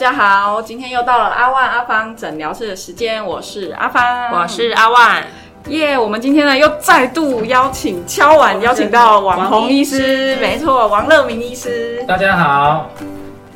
[0.00, 5.22] 大家好，今天又到了阿万阿芳诊疗室的时间，我是阿芳，我是阿万，
[5.68, 5.98] 耶！
[5.98, 12.02] 我们今天呢又再度邀请敲碗邀请到网红医师，没错，王乐明医师。
[12.08, 12.88] 大家好，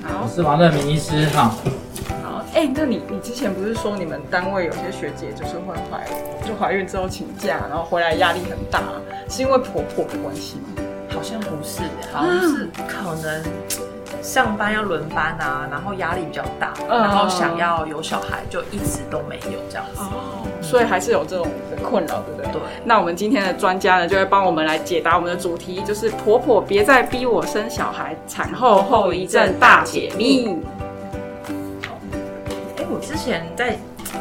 [0.02, 1.50] 好我是王乐明医师哈。
[2.22, 6.04] 好，哎、那你你之前不是说你们单位有些学姐就是会怀
[6.46, 8.82] 就怀孕之后请假，然后回来压力很大，
[9.30, 10.84] 是因为婆婆的关系吗？
[11.08, 11.80] 好像不是，
[12.12, 13.42] 好像是可能
[14.24, 20.00] 上班要轮班啊，然后压力比较大，嗯然后想要有小孩，就一直都没有这样子。
[20.00, 21.46] 哦，所以还是有这种
[21.82, 22.50] 困扰，对不对？
[22.50, 30.58] 对那我们今天的专家呢，就会帮我们来解答我们的主题，就是婆婆别再逼我生小孩，产后后遗症大解密。
[32.78, 33.76] 哎、我之前在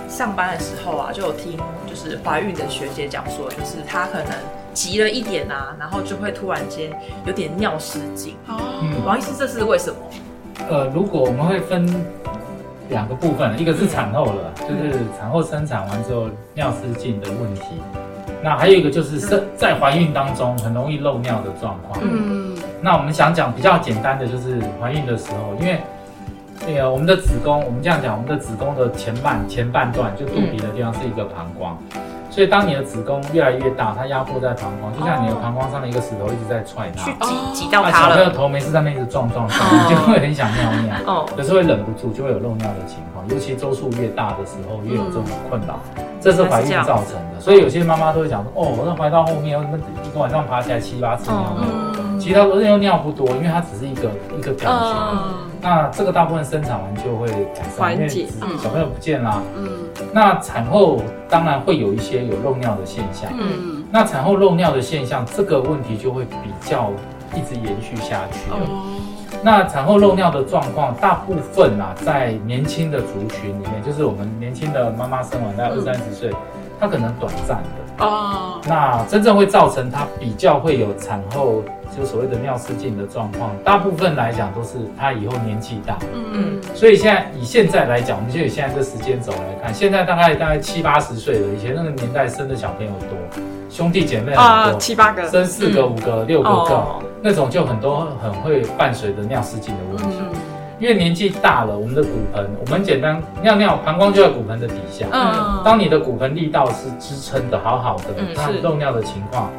[0.09, 4.33] 上班的时候啊，就有听就是怀孕的学姐讲说，就是她可能
[4.73, 6.91] 急了一点啊，然后就会突然间
[7.25, 8.35] 有点尿失禁。
[8.47, 9.97] 哦，嗯，王医师，这是为什么？
[10.69, 11.87] 呃，如果我们会分
[12.89, 17.61] 两个部分，一个是产后了，就是产后生产完之后尿失禁的问题，
[18.41, 21.99] 那还有一个就是生在怀孕当中很容易漏尿的状况。
[22.03, 25.79] 嗯，那我们想讲比较简单的，就是怀孕的时候，因为
[26.67, 31.77] 那个我们的子宫，我们这样讲，我们的子宫的前半前半段就肚皮的地方是一个膀胱，
[32.33, 37.11] 所以当你的子宫越来越大，它压迫在膀胱，就像你的膀胱上的一个石头一直在踹它去。
[37.19, 38.09] 哦挤挤到那它了。
[38.09, 43.23] 小朋友头没事在那一直撞撞撞，哦你就会很想尿尿，哦，有时候会忍不住，就会有漏尿的情况。
[43.29, 45.79] 尤其周数越大的时候，越有这种困扰，
[46.19, 47.39] 这是怀孕造成的。
[47.39, 54.95] 所以有些妈妈都会讲说，哦，我那怀到后面，我一个晚上爬起来七八次尿尿，嗯其实它又尿不多，因为它只是一个一个感觉。
[55.11, 58.09] 嗯那这个大部分生产完就会改善，因为
[58.61, 59.41] 小朋友不见啦。
[59.55, 59.69] 嗯
[60.11, 63.31] 那产后当然会有一些有漏尿的现象。
[63.37, 66.91] 嗯，那产后漏尿的现象，这个问题就会比较
[67.33, 68.57] 一直延续下去了。
[68.57, 68.99] 哦，
[69.41, 76.29] 那产后漏尿的状况，大部分啊，在年轻的族群里面，就是我们年轻的妈妈生完大概二三十岁，
[76.77, 78.05] 她可能短暂的。
[78.05, 81.63] 哦，那真正会造成她比较会有产后
[81.97, 85.97] 就所谓的尿失禁的状况，大部分来讲都是他以后年纪大。
[86.13, 100.17] 嗯嗯所以现在以现在来讲，我们就以现在这时间轴来看，现在大概大概七八十岁了，以前那个年代生的小朋友多，兄弟姐妹很啊，多，七八个，生四个、五个、六个个，哦，那种就很多很会伴随着尿失禁的问题。
[100.19, 100.27] 嗯
[100.79, 105.05] 因为年纪大了，我们的骨盆，我们简单尿尿，膀胱就在骨盆的底下。
[105.13, 109.49] 嗯，当你的骨盆力道是支撑的好好的，嗯是那漏尿的情况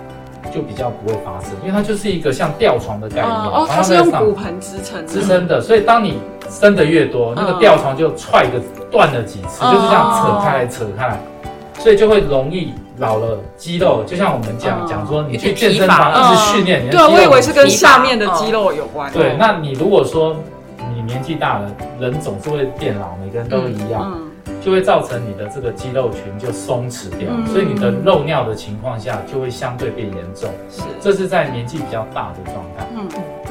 [0.53, 6.19] 就比较不会发生，因为它就是一个像吊床的概念，哦，它是用骨盆支撑的，支撑的，所以当你
[6.51, 8.61] 伸的越多，那个嗯吊床就踹个
[8.91, 9.73] 断了几次，哦。
[9.73, 11.21] 就是这样扯开来扯开来，
[11.79, 19.13] 所以就会容易老了肌肉，就像我们讲嗯讲说，你去健身房一直训练，你的对，我以为是跟下面的肌肉有关。
[19.13, 20.37] 对，那你如果说
[20.95, 24.24] 你年纪大了，人总是会变老，每个人都一样，嗯
[24.65, 30.49] 就会造成你的这个肌肉群就松弛掉，嗯所以你的漏尿的情况下就会相对变严重。
[30.71, 32.87] 是，这是在年纪比较大的状态。
[32.97, 33.07] 嗯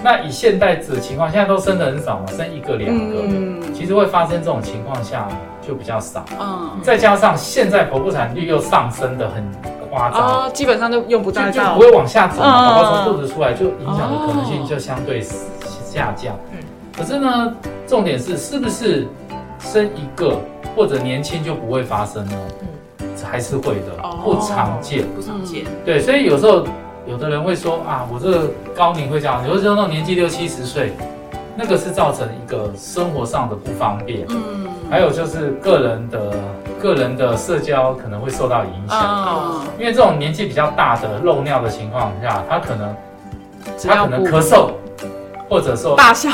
[0.05, 5.29] 那以现代的情况，现在都生的很少嘛，生一个两个，嗯其实会发生这种情况下
[5.61, 6.25] 就比较少。
[6.41, 9.43] 嗯，再加上现在剖腹产率又上升的很
[9.89, 10.19] 夸张。
[10.19, 16.35] 哦，基本上就用不就到到就不会往下走宝宝从肚子出来就影响的可能性就相对下降。
[16.51, 16.57] 嗯
[16.95, 17.55] 可是呢，
[17.87, 19.07] 重点是是不是
[19.57, 20.37] 生一个
[20.75, 22.37] 或者年轻就不会发生呢？
[22.61, 25.05] 嗯，还是会的，哦不常见。
[25.15, 25.65] 不常见。
[25.85, 26.65] 对，所以有时候
[27.07, 30.93] 有的人会说啊，我这个高龄会这样，有的时候那种年纪六七十岁，
[31.55, 36.33] 那个是造成一个生活上的不方便，嗯，还有就是个人的
[36.81, 38.97] 个人的社交可能会受到影响。
[38.99, 42.95] 啊，因为这种年纪比较大的漏尿的情况下，他可能
[43.87, 44.71] 他可能咳嗽，
[45.49, 46.29] 或者说大笑，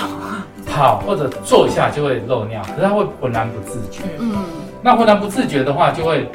[0.70, 4.04] 跑或者坐一下就会漏尿，可是他会浑然不自觉。
[4.20, 4.36] 嗯
[4.82, 6.30] 那浑然不自觉的话，就会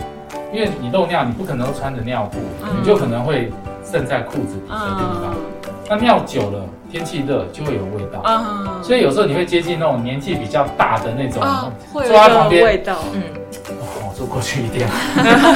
[0.53, 3.51] 因为你漏尿，你不可能都穿着尿布，嗯你就可能会
[3.91, 5.33] 渗在裤子底的地方。
[5.33, 5.37] 嗯
[5.87, 8.23] 那尿久了，天气热就会有味道。
[8.25, 11.43] 嗯，所以有时候你会接近那种年纪比较大的那种，
[11.93, 13.21] 坐在旁边味道，嗯，
[13.83, 14.89] 哦，坐过去一点，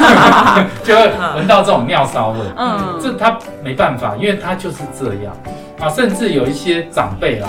[0.84, 2.38] 就会闻到这种尿骚味。
[2.58, 5.34] 嗯，这他没办法，因为他就是这样
[5.80, 5.88] 啊。
[5.88, 7.48] 甚至有一些长辈啦，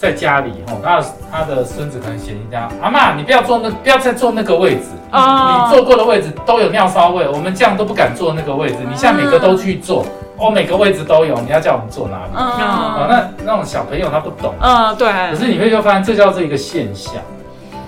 [0.00, 8.76] 在家里吼，他的他的孙子可能嫌弃他，阿妈，你不要坐那，不要再坐那个位置，哦你坐过的位置都有尿骚味，我们这样都不敢坐那个位置。
[8.88, 10.06] 你现在每个都去坐，
[10.38, 12.34] 哦，每个位置都有，你要叫我们坐哪里？
[12.34, 17.16] 啊，嗯那那种小朋友他不懂，嗯，对，可是你会就发现这叫做一个现象。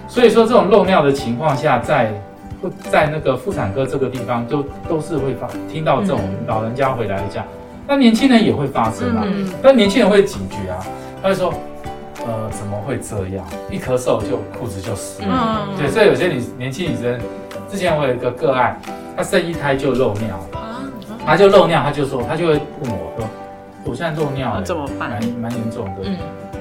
[0.06, 2.12] 所以说这种漏尿的情况下，在
[2.62, 7.42] 会在那个妇产科这个地方就都是会发听到这种老人家回来讲，
[7.88, 9.22] 那年轻人也会发生啊。
[9.24, 10.76] 嗯但年轻人会警觉啊，
[11.22, 11.54] 他会说
[12.26, 13.44] 呃，怎么会这样？
[13.70, 15.66] 一咳嗽就裤子就湿了。
[15.68, 17.18] 嗯对，所以有些女年轻女生，
[17.70, 18.80] 之前我有一个个案，
[19.16, 20.80] 她生一胎就漏尿，啊，
[21.26, 23.28] 她就漏尿，她就说，她就会问我说，
[23.84, 26.02] 我现在漏尿了，那怎么办蛮蛮严重的。
[26.04, 26.16] 嗯，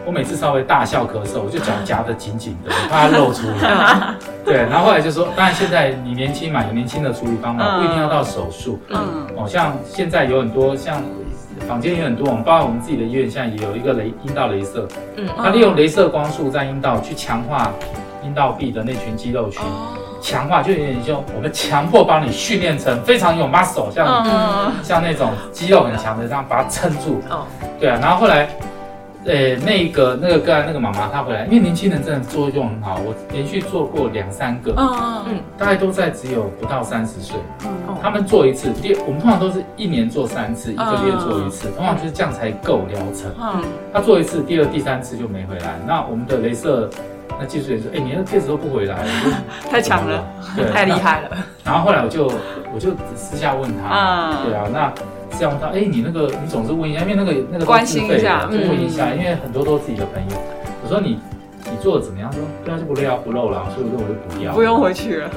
[0.06, 4.16] 我每次稍微大笑咳嗽，我就脚夹得紧紧的，我怕它漏出来。
[4.44, 8.80] 对，然后后来就说，当然现在你年轻嘛，有年轻的处理方法，嗯不一定要到手术。
[8.90, 11.04] 嗯哦，像现在有很多像
[11.68, 14.88] 坊间也很多，我们包括我们自己的医院，现在也有一个雷阴道镭射，
[15.18, 17.72] 嗯它利用镭射光束在阴道去强化
[18.24, 27.22] 阴道壁的那群肌肉群，哦强化就有点像我们强迫帮你训练成非常有 muscle，像、嗯像那种肌肉很强的，这样把它撑住。
[27.30, 27.48] 哦，
[27.80, 28.48] 对啊，然后后来。
[29.26, 37.38] 呃，那个那个个案那个妈妈她回来，因为年轻人真的作用很好，我连续做过两三个，嗯嗯嗯大概都在只有不到三十岁。
[37.66, 37.70] 嗯
[38.02, 43.30] 他们做一次，第我们通常都是一年做三次，一个月做一次，通常就是这样才够疗程。
[43.40, 43.62] 嗯
[43.94, 45.76] 他做一次，第二、第三次就没回来。
[45.86, 46.90] 那我们的镭射
[47.40, 49.32] 那技术员说：“哎、你那戒指都不回来，我就
[49.70, 50.24] 太强了，
[50.74, 50.92] 太厉。
[50.94, 52.26] 害了，然后后来我就
[52.74, 54.92] 我就私下问他，啊对啊，那
[55.32, 60.38] 私下问他，哎、你那个你总是问一下，因为那个那个都关心一下自费问一嗯下，因为很多都是自己的朋友。
[60.84, 61.18] 我说你
[61.66, 62.30] 你做的怎么样？
[62.66, 65.30] 他说对啊，就不漏不漏了，所以我说我就不要，不用回去了，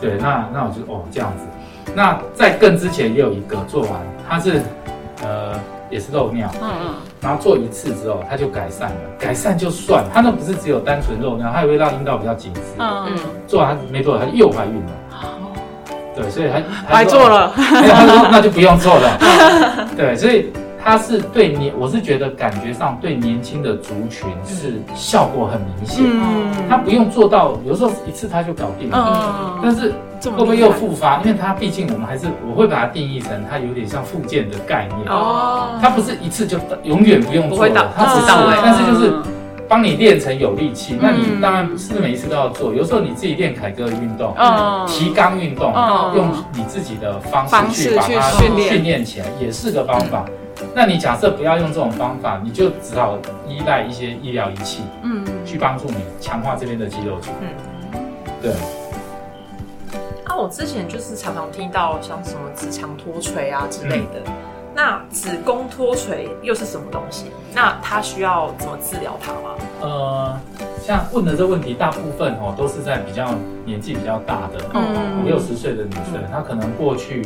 [0.00, 1.44] 对，那那我就哦这样子。
[1.94, 3.90] 那在更之前也有一个做完，
[4.28, 4.62] 他是
[5.22, 5.52] 呃
[5.90, 12.60] 也是漏尿，嗯嗯然后做一次之后他就改善了，改善就算，他那不是只有单纯漏尿，他也会让阴道比较紧实。
[12.78, 14.92] 嗯嗯，做完他没多久他就又怀孕了，
[16.14, 20.52] 对，所以他他说白做了，没有他说那就不用做了， 对，所以。
[20.84, 26.52] 他是对年，我是觉得感觉上对年轻的族群是效果很明显，嗯。
[26.68, 29.92] 他不用做到，有时候一次他就搞定了，嗯，但是
[30.24, 31.20] 会不会又复发？
[31.24, 35.78] 因为它毕竟我们还是我会把它定义成它有点像复健的概念，哦。
[35.80, 38.54] 它不是一次就永远不用做了，它只是到位。
[38.60, 39.12] 但是就是
[39.72, 40.98] 帮你练成有力气。
[41.00, 44.34] 那你嗯当然不是每一次都要做，有时候你自己练凯歌的运动。
[44.36, 50.26] 嗯提肛运动，嗯用你自己的方方式去式去把它训练训练起来，也是个方法。
[50.74, 53.16] 那你假设不要用这种方法，你就只好
[53.48, 57.32] 依赖一些医疗仪器嗯去帮助你强化这边的肌肉群。
[57.40, 58.02] 嗯。
[58.42, 58.52] 对，
[60.24, 64.20] 啊，我之前就是常常听到像什么直肠脱垂啊之类的。
[64.84, 67.26] 那子宫脱垂又是什么东西？
[67.54, 69.54] 那它需要怎么治疗它吗？
[69.80, 70.36] 呃，
[70.84, 73.32] 像问的这问题，大部分哦都是在比较
[73.64, 77.24] 年纪比较大的，嗯五六十岁的女生，她可能过去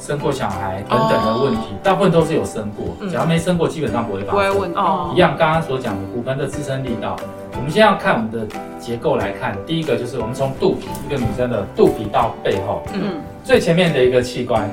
[0.00, 4.32] 生过小孩等等的问题，大部分都是有生过，嗯只要没生过，基本上不会发生。
[4.32, 7.14] 不会问哦一样，刚刚所讲的骨盆的支撑力道，
[7.56, 8.44] 我们先要看我们的
[8.80, 14.68] 结构来看，第一个就是我们从肚皮，一个女生的肚皮到背后，嗯最前面的一个器官，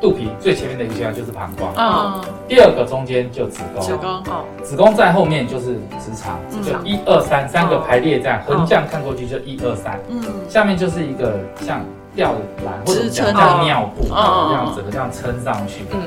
[0.00, 10.22] 肚皮最前面的一个器官就是膀胱，嗯，第二个中间就子宫，子宫哦，子宫在后面就是直肠，就一二三三个排列这样，横向看过去就一二三，嗯。
[10.48, 12.32] 下面就是一个像吊
[12.64, 15.84] 篮或者支撑讲像尿布，哦这样整个这样撑上去。
[15.92, 16.00] 嗯。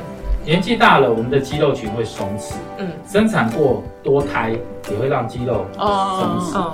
[0.43, 2.91] 年纪大了，我们的肌肉群会松弛，嗯。
[3.07, 4.51] 生产过多胎
[4.89, 6.73] 也会让肌肉松哦弛，哦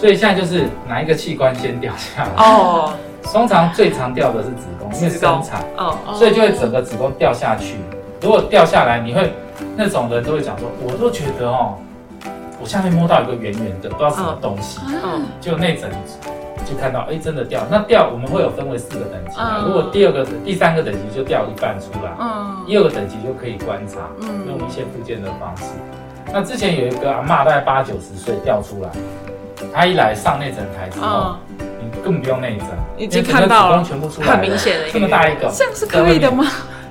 [0.00, 2.30] 所以现在就是哪一个器官先掉下来？
[2.38, 2.92] 哦
[3.32, 7.76] 通常最常掉的是子宫，因为生产，哦所以就会整个子宫掉下去。
[8.20, 9.32] 如果掉下来，你会
[9.76, 11.74] 那种人都会讲说，我都觉得哦，
[12.60, 15.90] 我下面摸到一个圆圆的，不知道什么东西，嗯就内诊
[16.64, 17.60] 就看到，哎，真的掉。
[17.70, 22.64] 那掉我们会有分为四个等级啊，嗯如果第二个、第三个等级就掉一半出来，嗯。
[22.66, 24.46] 第二个等级就可以观察，嗯。
[24.46, 25.64] 用一些附件的方式。
[26.32, 28.88] 那之前有一个阿嬷，大概八九十岁掉出来，
[29.74, 36.44] 她一来上内诊台之后，嗯，你根本不用内诊，已经看到了子宫全部出来了，很明显的一个这么大一个，这样是可以的吗？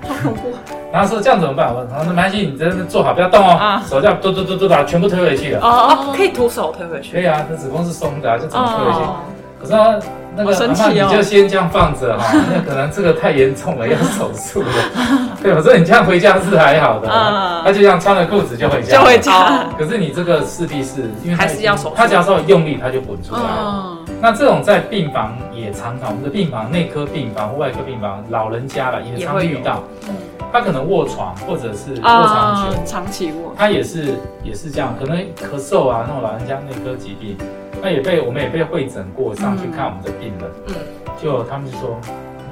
[0.07, 0.53] 好恐怖，
[0.91, 1.73] 然后说这样怎么办？
[1.73, 5.61] 我说那没关系，你真的坐好，不要动哦，啊手这样嘟嘟嘟嘟把它全部推回去了。
[5.61, 5.69] 哦
[6.09, 7.13] 哦，可以徒手推回去。
[7.13, 8.99] 可以啊，这子宫是松的、啊，就怎么推回去？
[8.99, 9.15] 哦，
[9.61, 9.99] 可是他
[10.35, 14.67] 那个好神阿嬷奇哦你就先这样放着哈、 那可能这个太严重了，要手术了。
[15.41, 19.17] 对，我说你这样回家是还好的，嗯他就这样穿了裤子就回家，就回。
[19.19, 23.97] 家，哦，可是你这个势必是因为它还是要手术他只要稍微用力，他就滚出来了。
[24.23, 30.15] 嗯那这种在病房也常常，我们的病房、内科病房或外科病房，老人家了也常遇到嗯。
[30.49, 37.35] 他可能卧床或者是卧床啊久，，长期卧，他也是也是这样，可能咳嗽啊，那种老人家内科疾病，
[37.81, 40.75] 那也被我们也被会诊过，上去看我们的病人，嗯
[41.21, 41.99] 就他们就说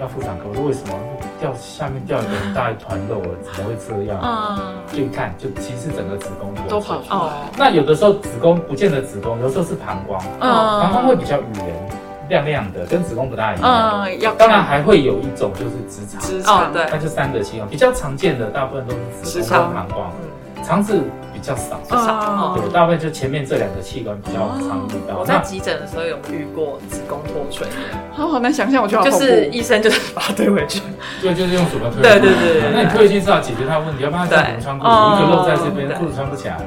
[0.01, 0.97] 要妇产科，我说为什么
[1.39, 4.19] 掉下面掉一个很大一团肉了，怎么会这样？
[4.23, 7.31] 嗯，就一看就其实整个子宫都跑出哦。
[7.31, 10.49] 来，那有的时候子宫不见得子宫，有时候是膀胱，嗯。
[10.81, 11.87] 膀胱会比较圆
[12.29, 14.01] 亮亮的，跟子宫不大一样。
[14.01, 16.41] 嗯，要当然还会有一种就是直肠，直。
[16.41, 16.83] 肠，哦对。
[16.89, 19.65] 那就三个器官，比较常见的大部分都是子宫直肠。
[19.65, 20.11] 跟膀胱。
[20.23, 20.30] 嗯
[20.63, 21.01] 肠子
[21.33, 21.79] 比较少。
[21.89, 25.19] 少啊对，大部分就前面这两个器官比较常遇到。
[25.19, 27.67] 我在急诊的时候有遇过子宫脱垂，
[28.13, 30.81] 好好难想象，我觉得好就是医生就是把它推回去。
[31.21, 32.01] 对，就是用鼠标推。
[32.01, 34.91] 对对对对对那你退进是要解决他的问题，要不然他怎么穿裤子？
[34.91, 36.57] 对一个露在这边，对裤子穿不起来。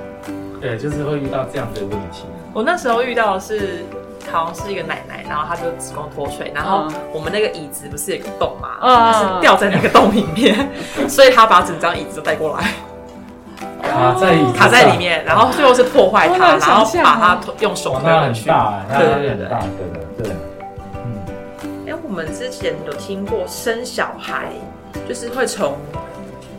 [0.61, 2.25] 对，就是会遇到这样的问题。
[2.53, 3.85] 我那时候遇到的是，
[4.33, 8.69] 好像是一个奶奶，然后她就子宫脱垂，然后嗯我们那个椅子不是有个洞吗？
[8.81, 10.69] 嗯她是掉在那个洞里面，
[11.09, 12.73] 所以她把整张椅子都带过来，
[13.95, 14.99] 卡在卡在里。
[14.99, 18.49] 面，然后最后是破坏它，然后把它用手哇，那很推回去。
[18.49, 20.33] 大，那对对对大，对的，对。
[20.95, 24.49] 嗯，哎，我们之前有听过生小孩，
[25.09, 25.75] 就是会从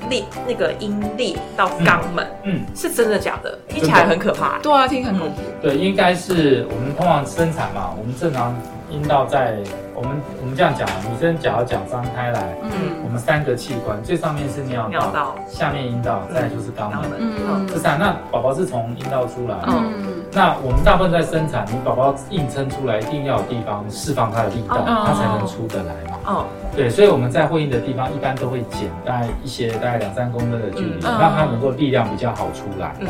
[0.09, 3.57] 裂那个阴裂到肛门，嗯，是真的假的？
[3.67, 4.59] 听起来很可怕。
[4.59, 5.41] 对啊，听很恐怖。
[5.61, 8.55] 对，应该是我们通常生产嘛，我们正常
[8.91, 9.57] 阴道在
[9.95, 10.11] 我们
[10.41, 12.69] 我们这样讲，女生假如脚张开来，嗯。
[13.03, 15.35] 我嗯们三个器官，最上面是尿道，尿道。
[15.47, 17.11] 下面阴道，再来就是肛门。
[17.17, 17.67] 嗯嗯。
[17.67, 19.93] 这三，那宝宝是从阴道出来，嗯。
[19.97, 25.05] 嗯那我们大部分在生产，你宝宝硬撑出来，一定要有地方释放它的力道，哦。
[25.07, 26.19] 它才能出得来嘛。
[26.25, 31.17] 哦，对，所以我们在会阴的地方一般都会剪大概一些大概两三公分的距离，嗯。
[31.17, 32.93] 让它能够力量比较好出来。
[32.99, 33.07] 嗯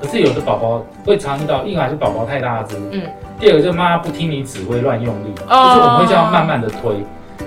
[0.00, 3.02] 可是有的宝宝会常遇到，一来是宝宝太大只，嗯
[3.40, 6.92] 第二个就是妈妈不听你指挥乱用力，哦就是我们会这样慢慢的推。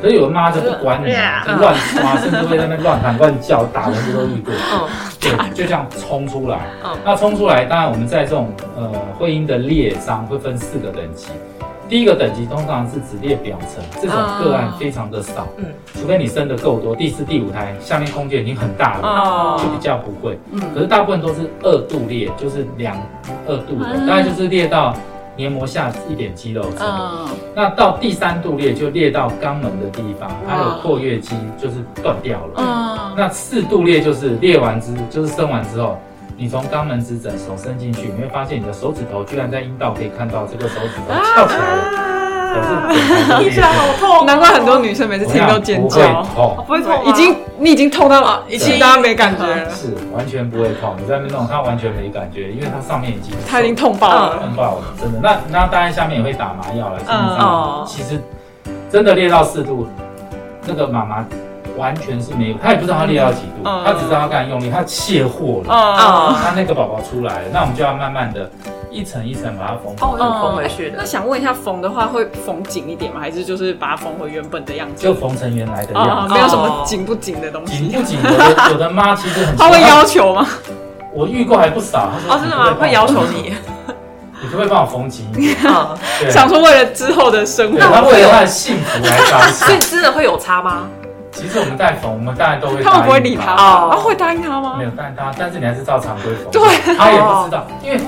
[0.02, 4.54] 可是有的妈妈就不管你，嗯就乱抓， 甚至会在那边乱喊乱叫，打人这都遇过。
[4.54, 4.88] 嗯
[5.20, 6.60] 对，就这样冲出来。
[6.84, 8.90] 嗯那冲出来，当然我们在这种呃
[9.20, 11.28] 会阴的裂伤会分四个等级。
[11.92, 15.66] 第一个等级通常是只裂表层，这种个案非常的少，嗯。
[15.94, 20.40] 除非你生的够多，第四、第五胎下面空间已经很大了，哦就比较不会。
[20.54, 20.62] 嗯。
[20.74, 22.96] 可是大部分都是二度裂，就是两
[23.46, 24.08] 二度的，嗯。
[24.08, 24.96] 大概就是裂到
[25.36, 26.88] 黏膜下一点肌肉层。
[26.88, 27.28] 嗯。
[27.54, 32.54] 那到第三度裂就裂到肛门的地方，它的括约肌就是断掉了。
[32.56, 33.16] 嗯。
[33.18, 36.00] 那四度裂就是裂完之，就是生完之后，
[36.42, 41.84] 你从肛门指诊手伸进去，你会发现你的手指头居然在阴道可以看到这个手指头翘起来了，
[42.52, 50.96] 表示整个都裂听起来好痛，难怪很多女生每次听都尖叫，不会痛，不会痛，已经你已经痛到了已经大家没感觉了，是完全不会痛。
[51.00, 54.40] 你在那边弄，它完全没感觉，因为它上面已经它已经痛爆了。
[54.40, 55.20] 痛爆了，真的。
[55.22, 57.86] 那那当然下面也会打麻药了，基本哦。
[57.86, 58.20] 上其实
[58.90, 59.86] 真的裂到四度，
[60.66, 61.24] 那个妈妈
[61.78, 65.74] 完全是没有，他也不知道他裂到几度，嗯她只知道他刚才用力，他卸货了。
[65.74, 68.50] 哦，那那个宝宝出来了，那我们就要慢慢的
[68.90, 71.06] 一层一层把它缝哦，缝回去的那。
[71.06, 73.20] 想问一下，缝的话会缝紧一点吗？
[73.20, 75.04] 还是就是把它缝回原本的样子？
[75.04, 76.34] 就缝成原来的哦样，子。
[76.34, 77.88] 没有什么紧不紧的东西。
[77.88, 78.20] 紧不紧？
[78.24, 80.48] 有 的有的妈其实很，他会要，求吗？
[81.14, 82.10] 我遇过还不少。
[82.12, 82.74] 她说哦，真的吗？
[82.80, 83.54] 会要求，你？
[84.44, 85.58] 你可不可以帮我缝紧一点？
[86.32, 89.80] 想说为了之后的生活对，，她为了她的幸福来着 所以。
[89.80, 90.88] 真的会有差吗？
[91.32, 94.84] 其实我们在缝，我们当然都会，他们不会理他，哦啊，会答应他吗没？
[94.84, 96.52] 有，答应他但是你还是照常规缝。
[96.52, 98.00] 对，他也不知道，因为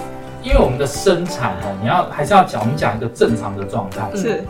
[0.43, 4.01] 因为我们的生产哦，你要还是要讲，我们讲一个正常的状态。
[4.15, 4.43] 是，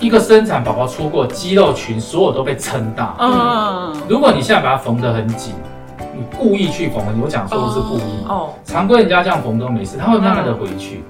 [0.00, 3.14] 一个生产宝宝出过肌肉群，所有都被撑大。
[3.20, 5.54] 嗯，如果你现在把它缝得很紧，
[5.98, 8.24] 你故意去缝，我讲说的是故意。
[8.28, 11.04] 哦，常规人家这样缝都没事，他会慢慢的回去。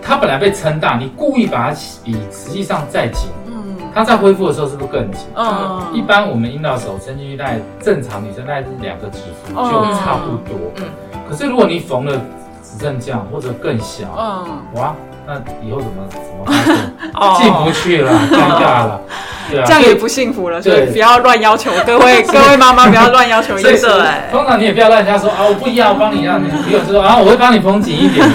[0.00, 3.45] 它本来被撑大，你故意把它比实际上再紧，嗯
[3.96, 5.22] 它在恢复的时候是不是更紧？
[5.34, 10.70] 嗯，一般我们阴道手伸进去，大概正常女生大概是两个指腹哦就差不多。
[10.76, 10.84] 嗯
[11.28, 12.12] 可是如果你缝了
[12.62, 14.94] 只剩这样或者更小，嗯，哇，
[15.26, 15.34] 那
[15.66, 19.00] 以后怎么怎么 进不去了， 尴尬了，
[19.50, 19.64] 对啊。
[19.66, 24.00] 这样也不幸福了，所以对不要乱要求各位各位妈妈，不要乱要求医真生。
[24.02, 28.28] 哎，通常你也不要乱人家说啊，我不要，我帮你让你不用，就说啊，我会帮你缝紧一点，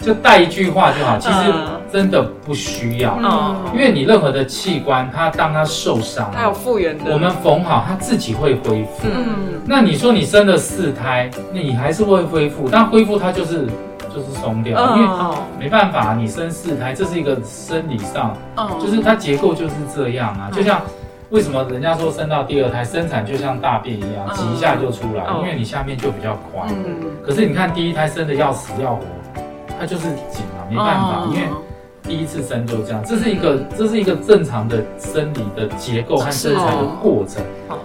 [0.00, 1.16] 就带一句话就好。
[1.16, 3.54] 其实嗯真的不需要，嗯。
[3.72, 9.04] 因为你任何的器官，它当它受伤，它有复原的，我们缝好，它自己会恢复。
[9.04, 13.68] 嗯，嗯那你说你生了四胎，那你还是会恢复，但恢复它就是
[14.12, 18.68] 就是松掉，因为哦，没办法，你生四胎，这是一个生理上，嗯。
[18.80, 20.82] 就是它结构就是这样啊，就像。
[21.30, 24.34] 为什么人家说生到第二胎生产就像大便一样，嗯。
[24.36, 25.24] 挤一下就出来？
[25.28, 25.38] 嗯。
[25.42, 26.68] 因为你下面就比较宽。
[26.68, 29.04] 嗯，可是你看第一胎生的要死要活，
[29.78, 31.30] 它就是紧啊，没办法，嗯。
[31.32, 31.48] 因为
[32.06, 37.42] 第一次生就这样，这是一个这是一个正常的生理的结构和生产的过程。
[37.68, 37.78] 哦，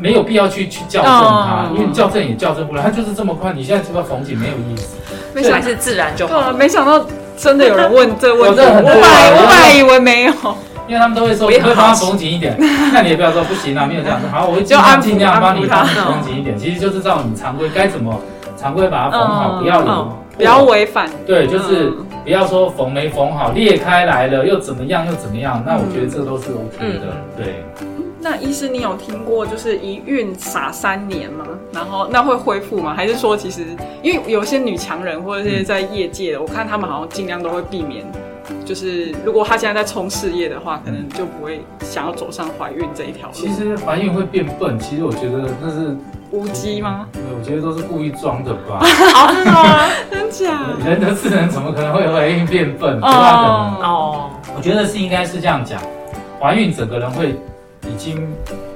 [0.00, 4.96] 没有必要去去校正它，嗯因为你校正也校正不了，它就是这么宽，你现在这个缝紧没有意思。
[5.34, 6.50] 没想还是自然就好。
[6.52, 7.04] 没想到
[7.36, 10.32] 真的有人问这个问题，我本来我我本来以为没有，
[10.88, 12.56] 因为他们都会说，我会帮他缝紧一点，
[12.94, 18.18] 那你也不要说不行啊，没有这样子，好，我会尽就安抚量尽量帮你帮你缝紧一点，其实就是照你常规该怎么
[18.56, 21.08] 常规把它缝好，嗯不要有嗯不要违反。
[21.26, 27.06] 对，就是嗯不要说缝没缝好，裂开来了又怎么样又怎么样，那我觉得这都是 OK 的。
[27.06, 27.64] 嗯对，
[28.20, 31.46] 那医师，你有听过就是一孕傻三年吗？
[31.72, 32.92] 然后那会恢复吗？
[32.96, 33.64] 还是说其实
[34.02, 38.04] 因为有些女强人或者是在业界的，我看他们好像尽量都会避免，
[38.64, 43.34] 就是如果她现在在冲事业的话，可能就不会想要走上怀孕这一条路。
[43.34, 45.96] 其实怀孕会变笨，其实我觉得那是
[46.36, 47.08] 无机吗？
[47.12, 48.78] 对，我觉得都是故意装的吧。
[48.84, 49.88] 哦，真的吗？
[50.10, 50.60] 真假？
[50.84, 52.96] 人的智能怎么可能会怀孕变笨？
[53.00, 53.90] 不大可能。
[53.90, 55.80] 哦，我觉得是应该是这样讲，
[56.40, 57.30] 怀孕整个人会
[57.88, 58.28] 已经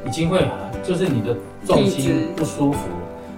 [0.07, 0.41] 已经会
[0.83, 1.37] 就是你的
[1.67, 2.79] 重心不舒服，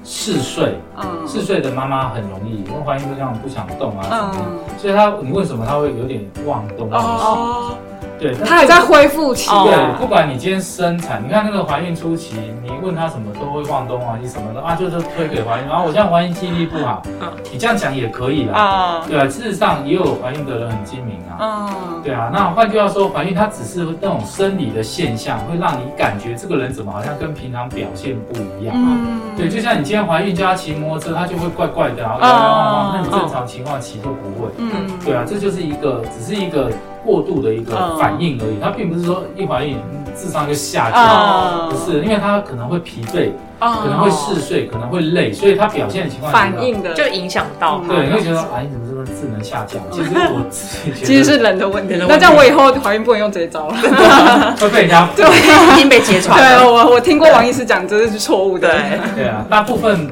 [0.04, 7.24] 嗜睡，嗯嗜睡的妈妈很容易，因为怀孕就这样不想动啊什么，嗯所以她你为什么她会有点忘东忘西？
[7.24, 7.74] 哦，
[8.22, 9.96] 对，他还在恢复期哦对，啊。
[9.98, 21.36] 不管你今天生产，你看那个怀孕初期，你问他什么都会忘东忘西什么的啊，就是推给怀孕，然后我现在怀孕记忆力不好，嗯你这样讲也可以啦，啊，对啊，事实上也有怀孕的人很精明啊。
[21.40, 28.74] 嗯，对啊，那换句话说，怀孕它只是那种生理的现象，会让你感觉这个人怎么好像跟平常表现不一样。
[28.76, 32.92] 嗯，对，就像你今天怀孕叫他骑摩托车，他就会怪怪的啊，哦摇摇晃晃。
[32.94, 34.48] 那你正常情况骑就不会。
[34.58, 34.70] 嗯，
[35.04, 36.70] 对啊，这就是一个只是一个
[37.04, 43.30] 过度的一个嗯反应而已，他并不是说一怀孕嗯智商就下降，啊不是，因为他可能会疲惫，
[43.60, 46.52] 哦可能会嗜睡，可能会累，所以他表现的情况反。
[46.62, 47.94] 应的，就影响到他。
[47.94, 49.80] 对，你会觉得哎，你怎么这么智能下降？
[49.90, 52.06] 其实我自己觉得，其实是人的问题人的。
[52.06, 53.74] 问题那这样我以后怀孕不能用这一招了。
[54.60, 55.24] 会被人家 对
[55.72, 58.68] 已经被揭穿对，我我听过王医师讲，这是错误的。
[58.68, 60.08] 对对啊，大部分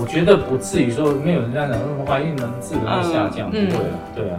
[0.00, 4.36] 我觉得不至于说没有人这样讲，说怀孕能智能下降，不嗯会啊，对啊。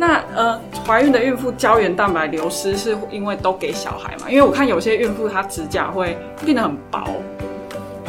[0.00, 4.30] 那呃，怀孕的孕妇胶原蛋白流失是因为都给小孩嘛？
[4.30, 7.04] 因为我看有些孕妇她指甲会变得很薄。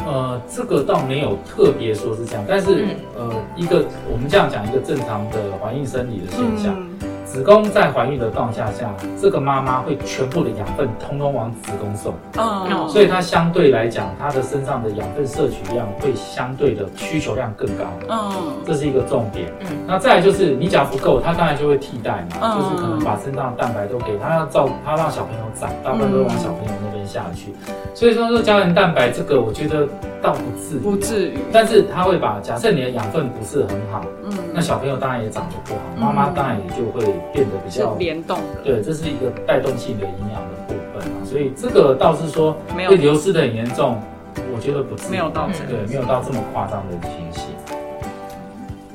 [0.06, 6.91] 呃，这个倒没有特别说是这样，但是、呃，一个我们这样讲一个正常的怀孕生理的现象，嗯
[7.32, 12.86] 子宫在怀孕的状态下，这个妈妈会全部的养分通通往子宫送，哦。
[12.90, 17.84] 所以她相对来讲，她的身上的养分摄取量会相对的需求量更高。
[18.10, 18.30] 嗯
[18.66, 19.50] 这是一个重点。
[19.60, 19.68] 嗯。
[19.86, 26.72] 那再来就是你只要不够，她当然就会替代嘛，嗯就是可能把身上的蛋白都给她，要照她让小朋友长，大部分都往小朋友
[27.06, 27.52] 下去。
[27.94, 29.86] 所以说这胶原蛋白这个，我觉得
[30.20, 31.38] 倒不至于，不至于。
[31.52, 37.94] 但是它会把，假设你的养分不是很好，嗯，那小朋友当然也长得不好，嗯妈妈当然也就会变得比较。
[37.96, 38.62] 联动的。
[38.64, 44.00] 对，这是一个带动性的营养的部分啊，所以这个倒是说没有会流失的很严重，
[44.54, 47.44] 我觉得不至于没有到这对，没有到这么夸张的情形。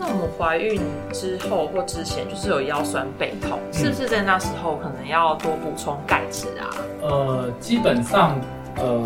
[0.07, 0.79] 那我们怀孕
[1.11, 6.71] 之后或之前，就是有腰酸背痛，是不是在那时候可能要多补充钙质啊？
[7.01, 8.39] 呃，基本上，
[8.77, 9.05] 呃，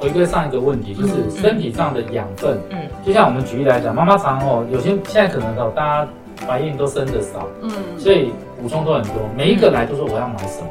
[0.00, 6.08] 回归上一个问题，就是嗯身体上的养分，嗯就像我们举例来讲，妈妈常哦，有些现在可能哦，大家
[6.46, 8.30] 怀孕都生的少，嗯，所以
[8.62, 10.68] 补充都很多，每一个来都说我要买什么。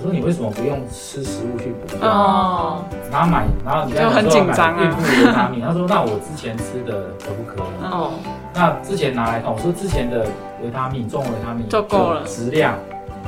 [0.00, 2.00] 我说你为什么不用吃食物去补充？
[2.00, 2.82] 哦，
[3.12, 7.84] 然后买，然后你刚才就很说要买紧张啊孕妇维他命，他说那我之前吃的可不可以？
[7.84, 8.12] 嗯哦，
[8.54, 10.24] 那之前拿来看，我说之前的
[10.64, 12.78] 维他命，中维他命就够了质量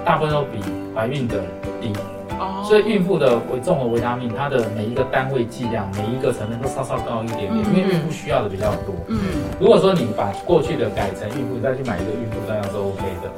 [0.02, 0.62] 大部分都比
[0.94, 1.36] 怀孕的
[1.78, 1.92] 低。
[2.40, 8.94] 哦所以孕妇的维综合维他命，它的每一个单位剂量，每一个成分都稍稍高一点点，嗯因为孕妇需要的比较多。
[9.08, 9.18] 嗯
[9.60, 13.30] 如果说你把过去的改成孕妇，再去买一个孕妇这样是 OK 的，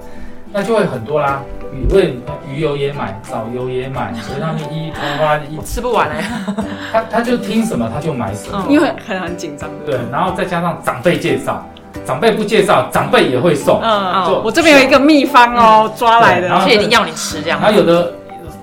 [0.55, 1.43] 那就会很多啦。
[1.73, 2.17] 鱼味
[2.49, 6.23] 鱼油也买，藻油也买，维他命 E、啪啪一，吃不完 哎。
[6.93, 8.65] 他他就听什么他就买什么。
[8.69, 9.69] 嗯因为很很紧张。
[9.85, 11.67] 对，然后再加上长辈介绍，
[12.07, 13.81] 长辈不介绍，长辈也会送。
[13.83, 16.61] 嗯，就我这边有一个秘方哦，抓来的对然。
[16.61, 17.73] 后而且一定要你吃这样然。
[17.73, 18.13] 后有的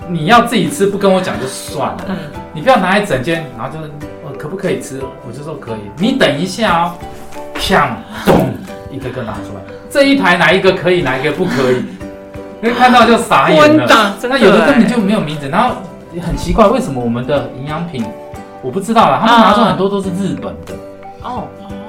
[0.08, 2.04] 你要自己吃，不跟我讲就算了。
[2.08, 2.16] 嗯，
[2.54, 3.90] 你不要拿一整间，然后就是
[4.24, 5.02] 我可不可以吃？
[5.28, 5.90] 我就说可以。
[5.98, 6.94] 你等一下哦，
[7.54, 7.88] 砰
[8.24, 8.54] 咚，
[8.92, 11.82] 一个个拿出来，这一排哪一个可以，哪一个不可以？
[12.62, 14.14] 因为看到就傻眼了。
[14.28, 15.74] 那有的根本欸就没有名字，然后
[16.12, 18.04] 也很奇怪，为什么我们的营养品
[18.62, 20.74] 我不知道啦，他们拿出很多都是日本的，
[21.22, 21.48] 哦，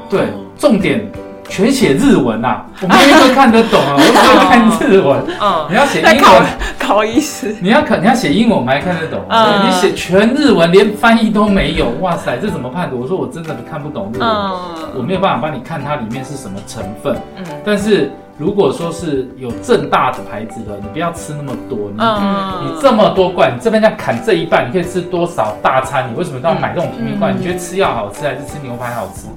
[0.09, 1.05] 对，重点
[1.49, 5.23] 全写日文呐、 我没有一个看得懂啊， 我只会看日文。
[5.41, 6.43] 嗯你要写英文，
[6.79, 7.55] 考意思。
[7.61, 9.19] 你要看你要写英文，我们还看得懂。
[9.29, 12.99] 嗯你写全日文，连翻译都没有，哇塞，这怎么判读？
[13.01, 17.15] 我说我真的看不懂日文，我嗯没有办法帮你看它里面是什么成分。
[17.37, 21.77] 嗯但是如果说是有正大的牌子的，你不要吃那么多。
[21.91, 26.09] 你嗯你这么多罐，你这边这样砍这一半，你可以吃多少大餐？
[26.11, 27.33] 你为什么要买这种平民罐？
[27.33, 29.27] 嗯你觉得吃药好吃还是吃牛排好吃？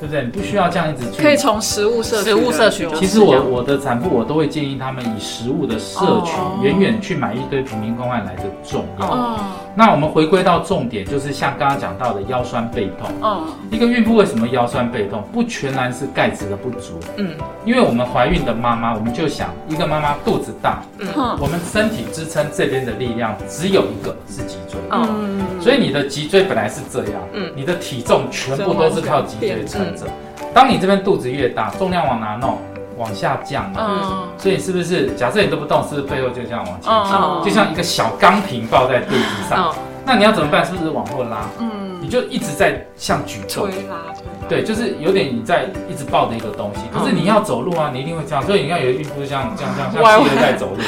[0.00, 0.22] 对不对？
[0.22, 1.22] 你不需要这样一直去。
[1.22, 9.06] 可以从食物摄取食物摄取其实我我的产妇我都会建议他们以食物的摄取哦远远去买一堆平民公案来的重要。
[9.06, 9.38] 哦
[9.76, 13.10] 那我们回归到重点，就是像刚刚讲到的腰酸背痛。
[13.22, 15.22] 嗯一个孕妇为什么腰酸背痛？
[15.32, 17.30] 不全然是钙质的不足，嗯
[17.64, 21.08] 因为我们怀孕的妈妈，我们就想一个妈妈肚子大，嗯
[21.40, 30.06] 我们身体支撑这边的力量只有一个是脊椎，嗯嗯，所以你的脊椎本来是这样，嗯你的体重全部都是靠脊椎撑着。
[30.52, 32.58] 当你这边肚子越大，重量往哪弄？
[32.96, 33.80] 往下降嘛。
[33.88, 37.42] 嗯所以是不是假设你都不动，是不是背后就这样往前嗯？
[37.42, 40.62] 就像一个小钢瓶抱在肚子上，嗯那你要怎么办？
[40.64, 41.48] 是不是往后拉？
[41.58, 43.64] 嗯，你就一直在像举重。
[43.64, 48.44] 推，拉推拉，对，就是有点你在一直抱着一个东西，可是你要走路啊，你一定会这样。
[48.44, 50.82] 所以你看有的孕妇是这样这样这样像企鹅在走路，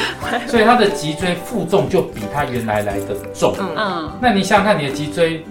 [0.47, 3.55] 所以她的脊椎负重就比她原来来的重。
[3.59, 3.69] 嗯。
[3.75, 4.11] 嗯。
[4.21, 5.43] 那你想想看，你的脊椎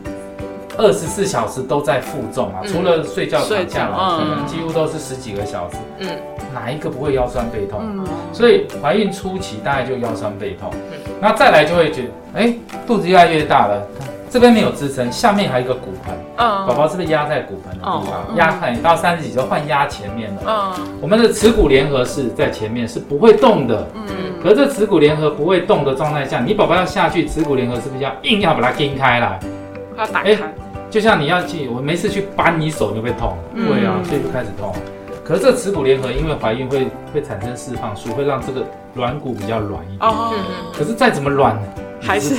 [0.78, 2.72] 二十四小时都在负重啊，嗯。
[2.72, 6.08] 除了睡觉躺下来，可能嗯几乎都是十几个小时，嗯。
[6.54, 7.80] 哪一个不会腰酸背痛？
[7.82, 12.08] 嗯，所以怀孕初期大概就腰酸背痛嗯，那再来就会觉得，
[12.40, 12.54] 哎，
[12.86, 13.86] 肚子越来越大了，
[14.28, 18.24] 这边没有支撑，下面还有一个骨盆，嗯宝宝是不是压在骨盆的地哦方？
[18.28, 20.42] 嗯压看到三十几就换压前面了。
[20.46, 24.04] 嗯我们的耻骨联合是在前面是不会动的，嗯
[24.42, 29.40] 可是这耻骨联合不会动的状态下，你宝宝要下去，耻骨联合是不是要硬要把它钉开来？
[29.96, 30.44] 要打哎开，
[30.90, 33.36] 就像你要去，我没事去扳你手，你会痛？
[33.54, 34.72] 嗯会啊，所以就开始痛。
[35.24, 40.08] 可是这耻骨联合因为怀孕会会产生释放素，会让这个软骨比较软一点。
[40.08, 40.32] 哦，
[40.76, 41.58] 可是再怎么软，
[42.00, 42.36] 还是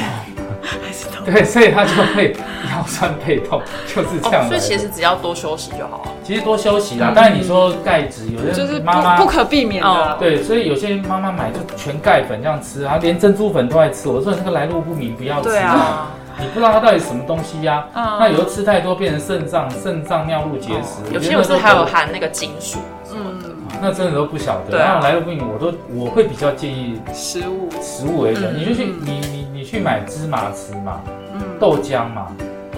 [0.61, 2.35] 还是痛，对，所以他就会
[2.71, 6.11] 腰酸背痛， 就是这样哦，所以其实只要多休息就好了。
[6.23, 7.13] 其实多休息啦嗯。
[7.13, 14.09] 当然你说钙质，有些就是妈妈不不可避免的哦，对，所以有些妈妈买就全钙粉这样吃啊，连珍珠粉都爱吃。
[14.09, 18.17] 我说那个来路不明，不要吃对啊啊，你不知道它到底什么东西呀、嗯。
[18.19, 22.79] 那有时候吃太多变成肾脏、肾脏尿路结石，有些有是还有含那个金属，
[23.13, 23.39] 嗯，
[23.81, 24.77] 那真的都不晓得。
[24.77, 28.59] 那来路不明，我都我会比较建议食物，食物为本，嗯。
[28.59, 31.01] 你就去你你你去买芝麻吃嘛，
[31.33, 32.27] 嗯，豆浆嘛。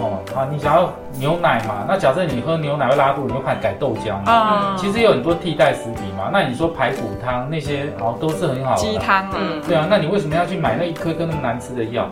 [0.02, 1.84] 哦，好，你想要牛奶嘛？
[1.86, 4.32] 那假设你喝牛奶会拉肚子，你就看改豆浆嘛。
[4.32, 6.30] 啊，其实有很多替代食品嘛。
[6.32, 8.80] 那你说排骨汤那些哦都是很好的。
[8.80, 12.08] 鸡汤啊，嗯对啊，那你为什么要去买那一颗跟那么难吃的药？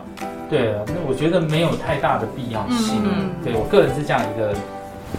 [0.49, 3.01] 对啊，那我觉得没有太大的必要性。
[3.03, 4.53] 嗯对我个人是这样一个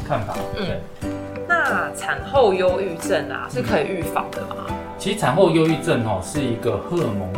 [0.09, 0.35] 看法。
[0.57, 1.11] 嗯对，
[1.49, 4.73] 那产后忧郁症啊是可以预防的吗？
[4.97, 7.29] 其实产后忧郁症哦是一个荷尔蒙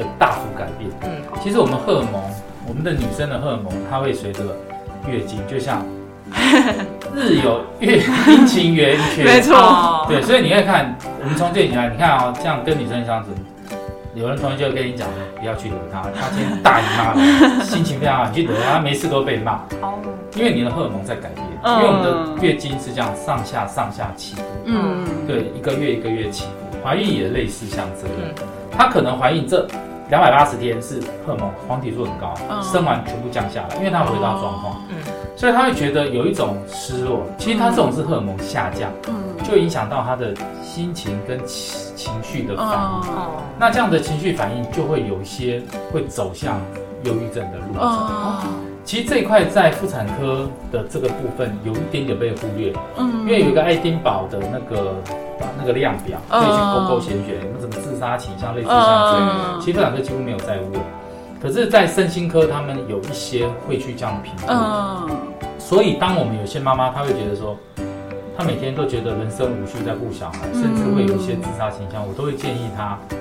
[0.00, 0.90] 的大幅改变。
[1.02, 1.10] 嗯。
[1.42, 2.22] 其实我们荷尔蒙，
[2.66, 4.44] 我们的女生的荷尔蒙，它会随着
[5.06, 5.84] 月经，就像
[7.14, 8.98] 日有月 阴晴圆。
[9.14, 9.24] 缺。
[9.24, 13.30] 没错，哦对，所以你可以看，我们从这里来，你看啊、这样跟女生相处，
[14.14, 15.08] 有人同学就跟你讲，
[15.40, 19.98] 不要去惹她，她今天大姨妈了， 心情非常好，你去惹她，她没事都被骂，哦，
[20.36, 28.46] 因为你的荷尔蒙在改变，嗯因为我们的月经是这样上下上下起伏，嗯，对，一个月一个月起伏，怀孕也类似像这样，嗯。
[28.70, 29.66] 她可能怀孕这
[30.10, 34.96] 两百八十天是荷尔蒙黄体素很高，嗯生完全部降下来，因为他回到状况，嗯
[35.36, 38.90] 所以他会觉得有一种失落，其实他这种是荷尔蒙下降。
[39.08, 43.10] 嗯，就影响到他的心情跟情情绪的反应。
[43.58, 46.60] 那这样的情绪反应就会有一些会走向
[47.04, 47.80] 忧郁症的路走。
[47.80, 48.42] 哦，
[48.90, 53.20] 其实这一块在妇产科的这个部分有一点点被忽略，嗯。
[53.20, 54.92] 因为有一个爱丁堡的那个
[55.56, 59.36] 那个量表，可以去嗯勾勾选选，有没有什么自杀倾向，类似像这样。
[59.54, 60.72] 嗯其实妇产科几乎没有在问，
[61.40, 64.46] 可是，在身心科他们有一些会去这样评估。
[64.48, 65.08] 嗯。
[65.60, 67.56] 所以，当我们有些妈妈，她会觉得说，
[68.36, 73.20] 她每天都觉得人生无序在顾小孩，甚至会有一些自杀倾向，我都会建议她赶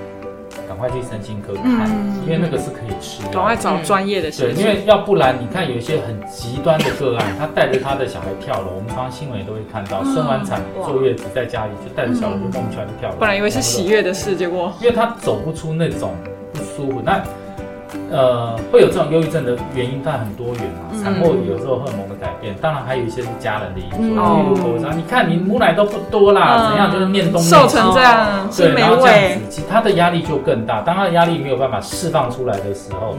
[0.79, 3.55] 快去身心科看，嗯因为那个是可以吃的赶快。
[3.55, 16.15] 找专业的对，因，为要不然你看有一些很极端的个案，他带着他的小孩跳楼，我们常常新闻也都会看到，嗯生完产坐月子在家里就带着小孩就莫名其妙就跳楼，本来以为是喜悦的事，结果因为他走不出那种
[16.53, 17.01] 不舒服。
[17.03, 17.21] 那
[18.11, 20.88] 呃，会有这种忧郁症的原因，但很多元啊。
[20.99, 21.03] 嗯。
[21.03, 24.09] 产后有时候荷尔蒙的改变，当然还有一些是家人的因素，嗯。
[24.09, 26.69] 例如口罩，你看你母奶都不多啦，嗯。
[26.69, 30.81] 怎样就是念东念西瘦成这样对，没然后这样子，，其实他的压力就更大。
[30.81, 33.15] 当他的压力没有办法释放出来的时候，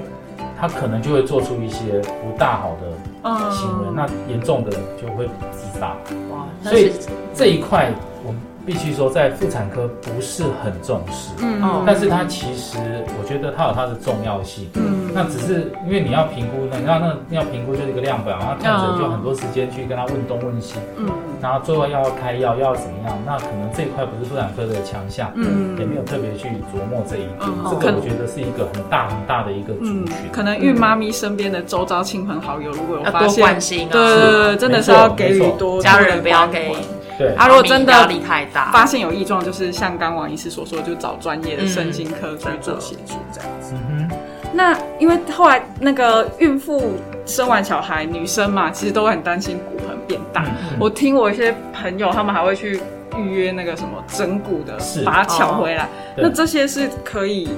[0.61, 2.87] 他可能就会做出一些不大好的
[3.25, 5.97] 嗯行为，那严重的就会自杀。
[6.31, 6.93] 哇，所以
[7.35, 7.91] 这一块
[8.27, 8.41] 我们
[8.71, 11.33] 必须说，在妇产科不是很重视。
[11.43, 11.83] 嗯。
[11.85, 12.79] 但是它其实，
[13.19, 14.71] 我觉得它有它的重要性。
[14.75, 15.11] 嗯。
[15.13, 21.11] 那只是因为你要评估，你要那要评估就是一个量表，然后看着就很多时间去跟他问东问西，嗯。
[21.43, 25.77] 然后最后要开药要怎么样，那可能这一块不是妇产科的强项，嗯。
[25.77, 27.31] 也没有特别去琢磨这一点。
[27.41, 36.73] 嗯这个我觉得是一个很大很大的一个族嗯群。，可能孕妈咪身边的周遭亲朋好友，如果有发现，关心啊，对对对对，真的是要给予多家人不要给
[37.21, 43.75] 对，啊，如果真压的力太大，发现有异状，就是像刚王医师所说，就找专业的身心科去做协助，这样子。
[43.75, 44.17] 嗯哼。
[44.55, 46.95] 那因为后来那个孕妇
[47.27, 50.45] 生完小孩，女生嘛，其实都会很担心骨盆变大。
[50.45, 52.81] 嗯我听我一些朋友，他们还会去
[53.19, 55.87] 预约那个什么整骨的是，把它巧回来。
[56.17, 57.51] 对那这些是可以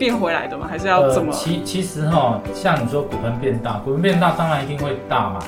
[0.00, 0.66] 变回来的吗？
[0.66, 1.30] 还是要怎么？
[1.30, 5.38] 其其实哈，像你说骨盆变大，骨盆变大当然一定会大嘛。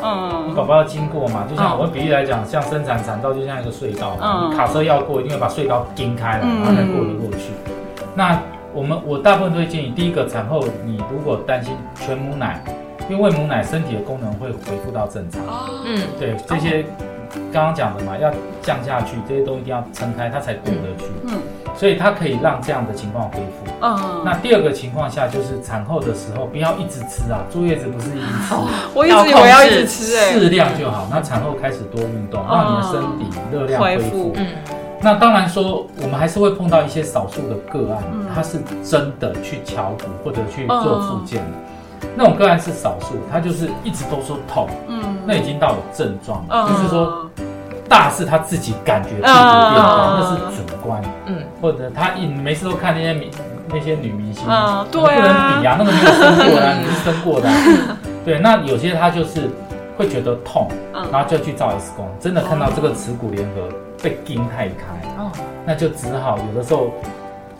[0.47, 7.49] 你嗯宝宝要经过嘛，就像嗯我比喻来讲，像生产产道就像一个隧道嘛，嗯你卡车要过，一定会把隧道钉开来，嗯然后才过得过去。
[8.15, 8.38] 那
[8.75, 12.62] 我们我大部分都会建议，第一个产后你如果担心全母奶，
[13.09, 15.41] 因为喂母奶身体的功能会恢复到正常。
[15.47, 16.85] 哦，嗯，对这些
[17.51, 21.07] 刚刚讲的嘛，要降下去，这些都一定要撑开，它才过得去。
[21.25, 21.41] 嗯
[21.75, 23.73] 所以它可以让这样的情况恢复。
[23.81, 28.55] 嗯，那第二个情况下就是产后的时候不要一直吃啊，坐月子不是一直吃，
[28.95, 31.09] 我一直以为要一直吃哎、适量就好。
[31.11, 34.11] 那产后开始多运动，让你的身体热量恢恢复。
[34.11, 34.33] 复。
[34.37, 34.47] 嗯，
[35.01, 42.09] 那当然说，我们还是会碰到一些少数的个案嗯，他是真的去敲骨或者去做复健的。
[42.15, 45.03] 那种个案是少数，他就是一直都说痛，嗯。
[45.25, 46.69] 那已经到有症状了，嗯。
[46.69, 47.31] 就是说
[47.92, 53.31] 大是他自己感觉屁股变大，嗯那是主观，嗯，或者他一每次都看那些明
[53.68, 59.50] 那些女明星，嗯对不能啊比啊，那个没有生过的啊， 你是生过的啊，对，那有些他就是
[59.96, 61.07] 会觉得痛，嗯。
[61.12, 63.68] 然后就去照 X 光，真的看到这个耻骨联合
[64.02, 64.74] 被筋太开，
[65.18, 65.31] 哦，
[65.66, 66.90] 那就只好有的时候。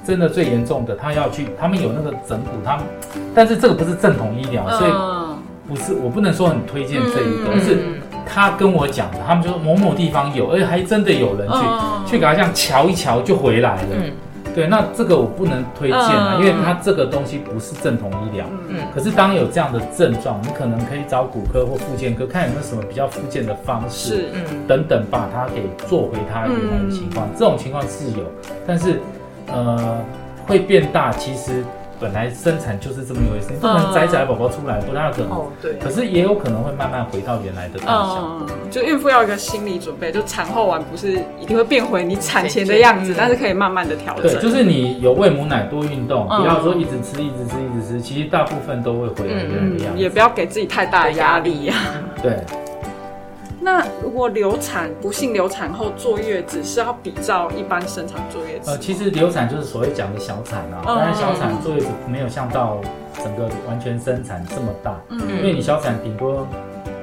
[0.05, 2.85] 真的最严重的，他要去，他们有那个整骨，他们，
[3.33, 5.39] 但是这个不是正统医疗，所以嗯。
[5.69, 7.79] 不是我不能说很推荐这一个，是
[8.27, 13.89] 他跟我讲的，他们就说某某地方有，而且还真的有人去、嗯去给他这样瞧一瞧就回来了。
[13.93, 14.13] 嗯
[14.55, 18.45] 对，那这个我不能推荐啊，嗯因为它这个东西不是正统医疗。
[18.69, 27.27] 嗯嗯可是当有这样的症状，你可能可以找骨科或复健科，看有没有什么比较复健的方式是嗯等等，把它给做回它原来的情况。
[27.33, 28.25] 这种情况是有，
[28.67, 29.01] 但是
[29.47, 29.97] 呃
[30.47, 31.65] 会变大，其实
[32.03, 35.31] 本来生产就是这么一回事，你不能摘下来宝宝出来，不太可能。
[35.31, 38.39] 哦对，可是也有可能会慢慢回到原来的大小。
[38.41, 44.43] 嗯，就孕妇要有一个心理准备，就产后完不是一定会变回你产前的样子，嗯但是可以慢慢的调整对，整。
[44.43, 50.03] 就是你有喂母奶多运动，嗯不要说一直吃、一直吃、一直吃，其实大部分都会回来原来的样嗯，子。
[50.03, 51.75] 也不要给自己太大的压力呀、
[52.21, 52.41] 对，
[53.63, 62.79] 那如果流产，不幸流产后坐月子，是要比照一般生产坐月子呃，其实流产就是所谓讲的小产啊，嗯当然小产坐月子没有像到
[63.23, 66.47] 整个完全生产这么大，嗯因为你小产顶多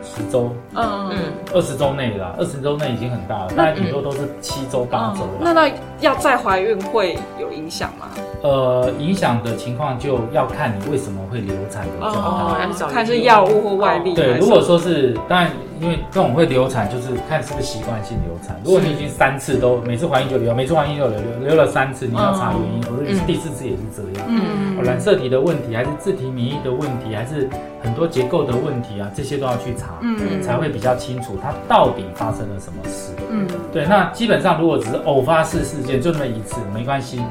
[0.04, 1.18] 十周、嗯嗯
[1.54, 5.54] 二十周内啦，二十周内已经很大了，大概顶多都是七周、八周那。
[5.54, 8.08] 那要再怀孕会有影响吗？
[8.42, 12.94] 呃，影响的情况就要看你为什么会流产的状态。
[12.94, 18.60] 看是药物或外力还对，如果说是，当然，因为这种会流产，就是看是不是习惯性流产。
[18.64, 24.28] 如果你已经三次都每次怀孕就流，每次怀孕就流，流流了三次，你要查原因，或者嗯第四次也是这样。
[24.28, 27.50] 嗯哦染色体的问题，还是自体免疫的问题，还是
[27.84, 33.14] 很多结构的问题啊，这些都要去查，嗯才会比较清楚它到底发生了什么事。
[33.30, 37.22] 嗯对，那基本上如果只是偶发式事件，就那么一次，没关系，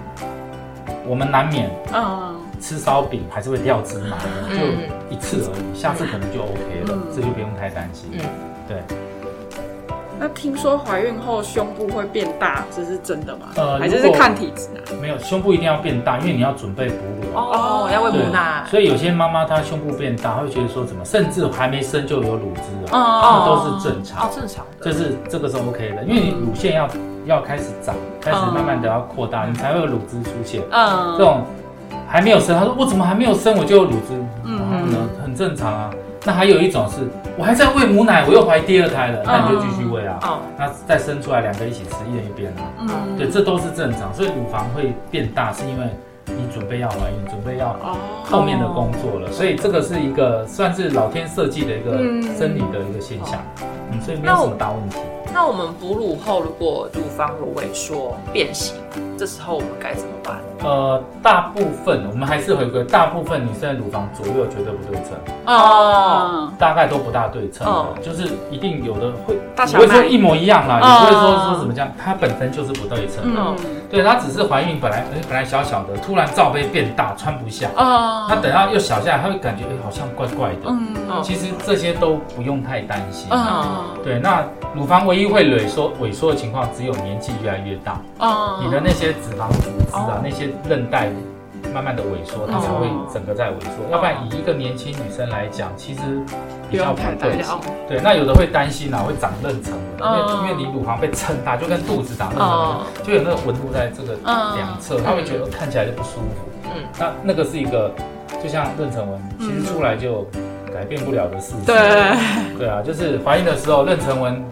[1.06, 4.16] 我们难免嗯吃烧饼还是会掉芝麻
[4.51, 8.11] 就一次而已，下次可能就 OK 了，嗯这就不用太担心。
[8.12, 8.21] 嗯
[8.68, 8.83] 对，
[10.21, 13.47] 那听说怀孕后胸部会变大，这是真的吗？
[13.57, 14.83] 呃还是是看体质啊？
[15.01, 17.40] 没有胸部一定要变大，因为你要准备哺乳啊。
[17.40, 24.31] 哦，要喂对母奶，所以有些妈妈她胸部变大，她会觉得说怎么，甚至还没生就有乳汁了，哦这都是正常哦，。
[24.35, 26.88] 正常的，这是这个是 OK 的，因为你乳腺要
[27.25, 30.61] 要开始长，开始慢慢的要扩大，你才会有乳汁出现。
[30.71, 31.42] 嗯这种
[32.09, 35.90] 还没有生，他说我怎么还没有生我就有乳汁，嗯然后呢很正常啊。
[36.25, 36.97] 那还有一种是
[37.38, 40.18] 我还在喂母奶，我又怀第二胎了，那你就继续喂啊。
[40.23, 42.62] 哦，那再生出来两个一起吃，一人一边啊。
[42.81, 44.12] 嗯对，这都是正常。
[44.12, 45.87] 所以乳房会变大，是因为
[46.27, 53.40] 你准备要怀孕，准备要哦后面的工作了，所以这个是一个算是老天设计的一个嗯生理的一个现象，
[53.92, 54.99] 嗯，所以没有什么大问题。
[55.33, 58.75] 那我们哺乳后如果乳房有萎缩变形，
[59.18, 60.38] 这时候我们该怎么办？
[60.62, 65.12] 呃，大部分我们还是回归，大部分女生的乳房左右绝对不对称，
[65.46, 66.52] 哦。
[66.58, 67.94] 大概都不大对称的，哦。
[68.02, 70.87] 就是一定有的会，不会说一模一样啦，哦。
[70.87, 73.22] 也不会说说怎么讲，它本身就是不对称。
[73.24, 73.56] 嗯。
[73.90, 78.26] 对，它只是怀孕本来哎本来小小的，突然罩杯变大，穿不下，哦。
[78.28, 80.66] 那等到又小下来，它会感觉哎好像怪怪的。
[80.66, 80.88] 嗯。
[81.08, 81.20] 哦。
[81.22, 83.28] 其实这些都不用太担心。
[83.30, 83.84] 嗯。
[84.04, 88.61] 对，那乳房唯一会萎缩萎缩的情况，只有年纪越来越大，哦。
[88.62, 91.09] 你的那些脂肪组织啊哦，那些韧带
[91.74, 93.90] 慢慢的萎缩，它才会整个在萎缩。
[93.90, 96.01] 要不然以一个年轻女生来讲，其实
[96.70, 97.42] 比较不对。
[97.88, 106.48] 对，那有的会担心啊，会长妊娠纹，因为嗯因为你乳房被撑大，就跟肚子长妊娠哦纹，就有那个纹路在这个嗯两侧，她会觉得看起来就不舒服。
[106.74, 107.90] 嗯那那个是一个
[108.42, 110.27] 就像妊娠纹，其实出来就
[110.72, 111.66] 改变不了的事实。
[111.66, 111.77] 对，
[112.59, 114.42] 对啊，就是怀孕的时候，妊娠纹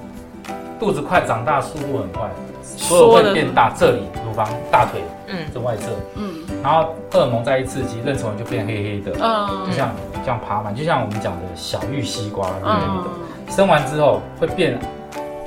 [0.81, 2.29] 肚子快长大，速度很快，
[2.77, 5.37] 所有说的会变大，这里乳房、大腿嗯。
[5.53, 6.35] 这外侧，嗯。
[6.62, 9.67] 然后荷尔蒙再一刺激，妊娠纹就变黑黑的，嗯。
[9.67, 9.91] 就像
[10.25, 13.05] 这样爬满，就像我们讲的小玉西瓜那
[13.53, 14.79] 生完之后会变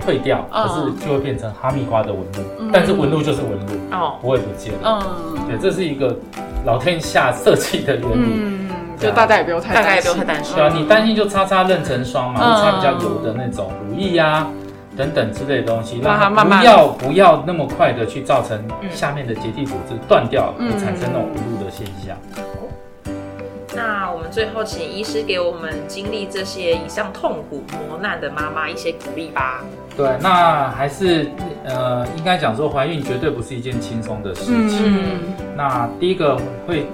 [0.02, 0.68] 退掉，嗯。
[0.68, 2.70] 可是就会变成哈密瓜的纹路，嗯。
[2.74, 4.74] 但是纹路就是纹路，哦，不会不见。
[4.84, 5.00] 嗯。
[5.48, 6.16] 对，这是一个
[6.66, 8.16] 老天下设计的原理。
[8.18, 10.56] 嗯，就大家也不用太大家也不用太担心。
[10.56, 12.48] 对啊，你担心就擦擦妊娠霜嘛，嗯。
[12.62, 14.48] 擦比较油的那种乳液呀、
[15.00, 22.18] 等等之类的东西，让它慢慢不要不要那么快的去造成嗯下面的结缔组织断掉，嗯产生那种无路的现象。
[23.74, 29.64] 那我们最后请医师给我们经历这些以上痛苦磨难的妈妈一些鼓励吧。
[29.96, 31.32] 对，那还是
[31.64, 34.80] 呃，应该讲说怀孕绝对不是一件轻松的事情。
[34.84, 36.88] 嗯那第一个会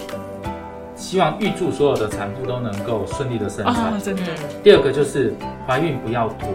[0.96, 3.74] 希望预祝所有的产妇都能够顺利的生产。
[3.74, 4.22] 啊，真的，
[4.64, 5.34] 第二个就是
[5.66, 6.50] 怀孕不要拖，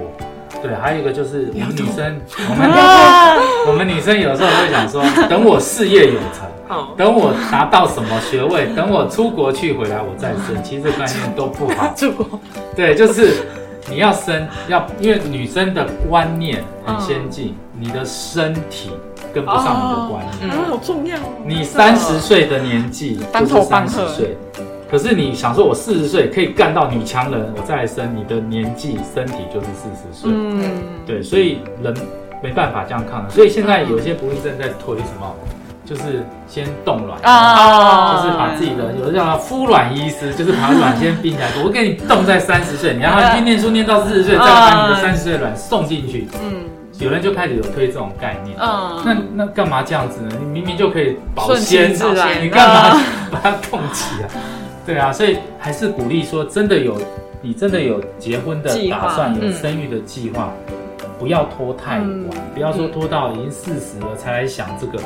[0.62, 2.20] 对，还有一个就是我们女生，
[2.50, 3.36] 我们啊。
[3.68, 11.92] 我们女生有时候会想说，等我事业有成，好，等我达到什么学位，等我出国去回来我再生， 其实这概念都不好。
[11.94, 12.40] 出国。
[12.74, 13.34] 对，就是
[13.90, 18.90] 你要生，要因为女生的观念很先进，你的身体
[19.34, 20.50] 跟不上你的观念。
[20.50, 24.36] 啊，好重要哦，你三十岁的年纪三十岁，
[24.90, 30.30] 可是你想说，我四十岁可以干到女强人，我再来生，你的年纪身体就是四十岁。
[30.34, 31.94] 嗯，对，所以人
[32.42, 33.30] 没办法这样抗衡。
[33.30, 35.32] 所以现在有些不孕症在推什么，
[35.84, 37.20] 就是先冻卵。
[37.22, 46.26] 啊，就是把自己的有的叫敷卵医师，就是把卵先冰起来，我给你冻在三十岁，你让他念书念到四十岁，再把你的三十岁卵送进去。
[46.42, 46.64] 嗯
[46.98, 48.54] 有人就开始有推这种概念。
[48.60, 50.28] 嗯，那那干嘛这样子呢？
[50.38, 51.94] 你明明就可以保鲜，
[52.42, 53.00] 你干嘛
[53.32, 54.28] 把它冻起来？
[54.90, 57.00] 对啊，所以还是鼓励说，真的有
[57.40, 59.52] 你真的有结婚的打算，有嗯。
[59.52, 60.52] 生育的计划，
[61.16, 62.30] 不要拖太晚，嗯。
[62.52, 64.98] 不要说拖到已经四十了才来想这个。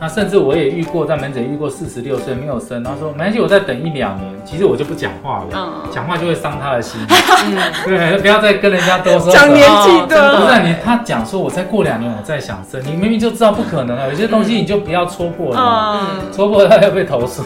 [0.00, 6.98] 那甚至我也遇过，在门诊遇过四十六岁没有生，然后说没关系，我再等一两年，其实我就不讲话了，嗯讲话就会伤他的心。
[7.08, 17.42] 嗯， 对，不要再跟人家多说讲年纪的不的，是你，他讲说，我再过两年我再想生，你明明就知道不可能啊，有些东西你就不要戳破了戳破他要被投诉。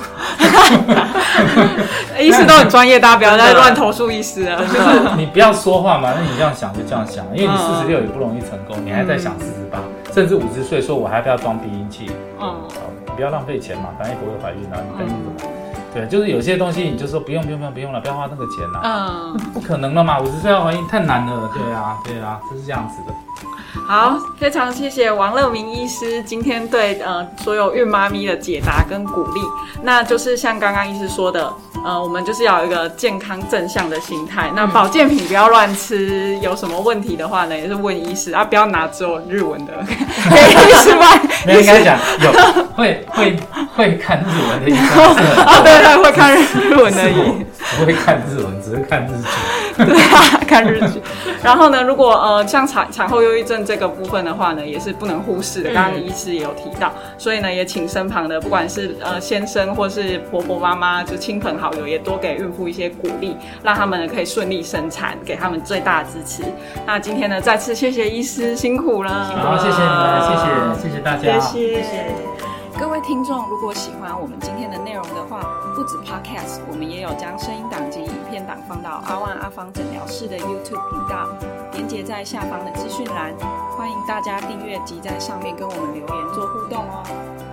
[2.21, 4.61] 医师都很专业，大家不要再乱投诉医师了。
[4.65, 9.79] 就是你不要说话嘛，那你这样想就这样想，因为你嗯四十六也不容易成功，你还在想四十八，
[10.15, 12.09] 甚至五十岁说我还要不要装避孕器？
[12.39, 12.69] 嗯好
[13.05, 15.53] 你不要浪费钱嘛，反正也不会怀孕啊，你担心什么？
[15.93, 23.15] 对，就是有些东西你就说不用不用不用不用了，不要花那个钱啦，嗯，不可能了嘛，五十岁要怀孕太难了，对啊对啊，就是这样子的。
[23.87, 29.41] 好，非常谢谢王乐明医师今天对呃所有孕妈咪的解答跟鼓励。
[29.83, 31.53] 那就是像刚刚医师说的，
[31.85, 34.51] 呃，我们就是要有一个健康正向的心态。
[34.57, 39.73] 那保健品不要乱吃，有什么问题的话呢，也是问医师啊，不要拿只有日文的
[40.31, 41.21] 给医师问。
[41.45, 42.33] 没有应该讲 有
[42.75, 43.37] 会会
[43.77, 44.87] 会看日文的医生
[45.45, 47.45] 啊， 对对，会看日文的医。
[47.79, 49.29] 不会看日文，只是看日剧。
[49.77, 51.01] 对啊，看日剧。
[51.43, 55.73] 然后呢，如果呃像产产后忧郁症这个部分的话呢，也是不能忽视的。
[55.73, 66.43] 刚刚医师也有提到，所以呢，也请身旁的不管是呃先生或是婆婆妈妈，就亲朋好友，也多给孕妇一些鼓励，让他们呢可以顺利生产，给他们最大的支持。
[66.87, 69.11] 那今天呢，再次谢谢医师，辛苦了，
[69.43, 72.54] 好，谢谢你们，谢谢谢谢大家，谢谢。
[72.77, 75.41] 各位听众，如果喜欢我们今天的内容的话，
[75.75, 81.29] 不止 Podcast，我们也有将声音档及影片档放到阿万阿芳诊疗室的 YouTube 频道，
[81.73, 83.33] 连接在下方的资讯栏，
[83.77, 87.44] 欢迎大家订阅及在上面跟我们留言做互动哦。